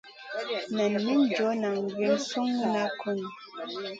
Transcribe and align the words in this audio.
Nan 0.75 0.93
min 1.03 1.21
junʼna 1.35 1.69
vi 1.97 2.07
sùnŋolo 2.27 2.83
kuhʼu. 2.99 3.25